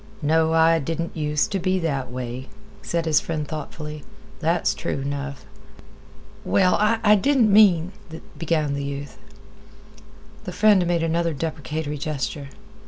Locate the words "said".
2.81-3.05